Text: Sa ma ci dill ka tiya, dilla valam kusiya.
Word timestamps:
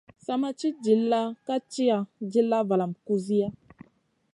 Sa 0.25 0.33
ma 0.41 0.49
ci 0.59 0.67
dill 0.83 1.09
ka 1.45 1.55
tiya, 1.71 1.97
dilla 2.31 2.59
valam 2.69 2.91
kusiya. 3.05 3.47